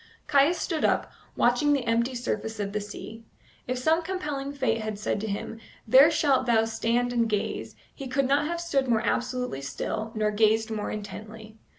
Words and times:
Caius 0.25 0.57
stood 0.57 0.83
up, 0.83 1.11
watching 1.35 1.73
the 1.73 1.85
empty 1.85 2.15
surface 2.15 2.59
of 2.59 2.73
the 2.73 2.81
sea. 2.81 3.23
If 3.67 3.77
some 3.77 4.01
compelling 4.01 4.51
fate 4.51 4.81
had 4.81 4.97
said 4.97 5.21
to 5.21 5.27
him, 5.27 5.59
"There 5.87 6.09
shalt 6.09 6.47
thou 6.47 6.65
stand 6.65 7.13
and 7.13 7.29
gaze," 7.29 7.75
he 7.93 8.07
could 8.07 8.27
not 8.27 8.45
have 8.47 8.59
stood 8.59 8.87
more 8.87 9.01
absolutely 9.01 9.61
still, 9.61 10.11
nor 10.15 10.31
gazed 10.31 10.71
more 10.71 10.89
intently. 10.89 11.59